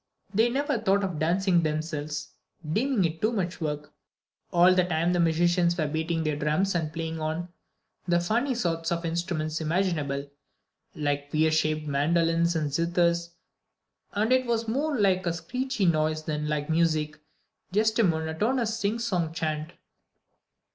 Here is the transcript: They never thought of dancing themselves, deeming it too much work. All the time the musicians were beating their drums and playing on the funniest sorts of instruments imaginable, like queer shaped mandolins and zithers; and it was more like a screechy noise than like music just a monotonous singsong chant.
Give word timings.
They 0.33 0.49
never 0.49 0.79
thought 0.79 1.03
of 1.03 1.19
dancing 1.19 1.61
themselves, 1.61 2.29
deeming 2.73 3.05
it 3.05 3.21
too 3.21 3.31
much 3.31 3.61
work. 3.61 3.93
All 4.51 4.73
the 4.73 4.83
time 4.83 5.13
the 5.13 5.19
musicians 5.19 5.77
were 5.77 5.87
beating 5.87 6.23
their 6.23 6.35
drums 6.35 6.73
and 6.73 6.91
playing 6.91 7.19
on 7.19 7.49
the 8.07 8.19
funniest 8.19 8.63
sorts 8.63 8.91
of 8.91 9.05
instruments 9.05 9.61
imaginable, 9.61 10.27
like 10.95 11.29
queer 11.29 11.51
shaped 11.51 11.85
mandolins 11.85 12.55
and 12.55 12.71
zithers; 12.71 13.29
and 14.13 14.33
it 14.33 14.47
was 14.47 14.67
more 14.67 14.97
like 14.97 15.27
a 15.27 15.33
screechy 15.33 15.85
noise 15.85 16.23
than 16.23 16.47
like 16.49 16.67
music 16.67 17.19
just 17.71 17.99
a 17.99 18.03
monotonous 18.03 18.79
singsong 18.79 19.31
chant. 19.35 19.73